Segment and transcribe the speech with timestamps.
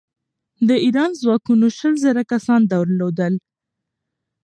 [0.67, 3.33] د ایران ځواکونو شل زره کسان درلودل.